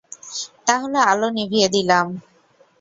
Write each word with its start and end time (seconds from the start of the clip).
তাহলে 0.67 0.99
আলো 1.11 1.27
নিভিয়ে 1.37 1.67
দিলাম। 1.69 2.07